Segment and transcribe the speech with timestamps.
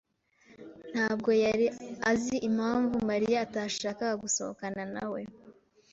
[0.91, 1.65] ntabwo yari
[2.11, 5.21] azi impamvu Mariya atashakaga gusohokana nawe.